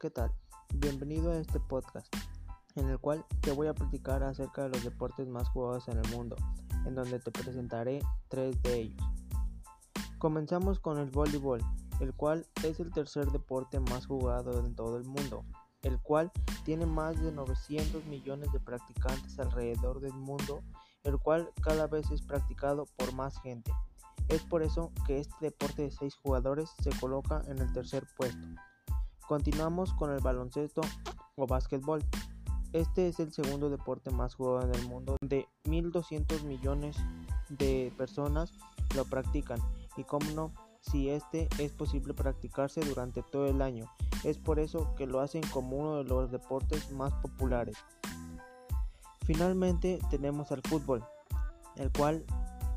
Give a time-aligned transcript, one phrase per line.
[0.00, 0.32] ¿qué tal?
[0.74, 2.08] Bienvenido a este podcast,
[2.74, 6.08] en el cual te voy a platicar acerca de los deportes más jugados en el
[6.08, 6.36] mundo,
[6.86, 9.02] en donde te presentaré tres de ellos.
[10.16, 11.60] Comenzamos con el voleibol,
[12.00, 15.44] el cual es el tercer deporte más jugado en todo el mundo,
[15.82, 16.32] el cual
[16.64, 20.62] tiene más de 900 millones de practicantes alrededor del mundo,
[21.04, 23.70] el cual cada vez es practicado por más gente.
[24.28, 28.46] Es por eso que este deporte de 6 jugadores se coloca en el tercer puesto.
[29.30, 30.80] Continuamos con el baloncesto
[31.36, 32.04] o básquetbol.
[32.72, 36.96] Este es el segundo deporte más jugado en el mundo, de 1.200 millones
[37.48, 38.52] de personas
[38.96, 39.60] lo practican
[39.96, 43.84] y como no, si este es posible practicarse durante todo el año.
[44.24, 47.76] Es por eso que lo hacen como uno de los deportes más populares.
[49.26, 51.04] Finalmente tenemos al fútbol,
[51.76, 52.24] el cual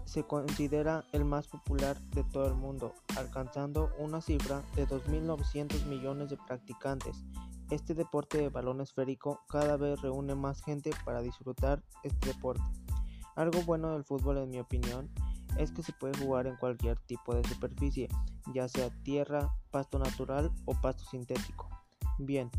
[0.06, 6.30] se considera el más popular de todo el mundo, alcanzando una cifra de 2.900 millones
[6.30, 7.24] de practicantes.
[7.70, 12.64] Este deporte de balón esférico cada vez reúne más gente para disfrutar este deporte.
[13.36, 15.10] Algo bueno del fútbol en mi opinión
[15.58, 18.10] es que se puede jugar en cualquier tipo de superficie,
[18.54, 21.70] ya sea tierra, pasto natural o pasto sintético.
[22.20, 22.52] Bien,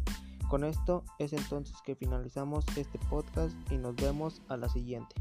[0.48, 5.14] con esto es entonces que finalizamos este podcast y nos vemos a la siguiente.